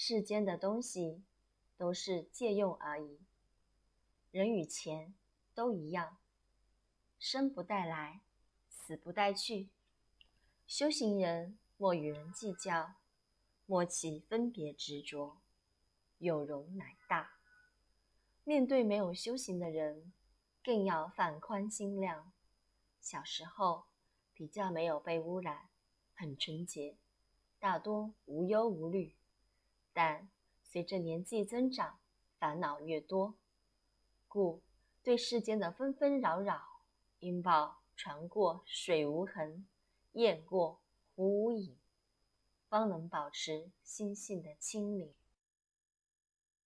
[0.00, 1.24] 世间的东西
[1.76, 3.18] 都是借用而已，
[4.30, 5.12] 人与钱
[5.56, 6.18] 都一样，
[7.18, 8.20] 生不带来，
[8.68, 9.70] 死不带去。
[10.68, 12.94] 修行人莫与人计较，
[13.66, 15.40] 莫起分别执着，
[16.18, 17.32] 有容乃大。
[18.44, 20.12] 面对没有修行的人，
[20.62, 22.32] 更要放宽心量。
[23.00, 23.86] 小时候
[24.32, 25.68] 比较没有被污染，
[26.14, 26.96] 很纯洁，
[27.58, 29.16] 大多无忧无虑。
[30.00, 30.28] 但
[30.62, 31.98] 随着年纪增长，
[32.38, 33.34] 烦恼越多，
[34.28, 34.62] 故
[35.02, 36.84] 对世间的纷纷扰扰，
[37.18, 39.66] 应报船过水无痕，
[40.12, 40.80] 雁过
[41.16, 41.76] 湖无影，
[42.68, 45.12] 方能保持心性的清明。